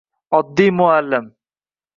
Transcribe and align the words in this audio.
Oddiy 0.37 0.71
muallim! 0.79 1.31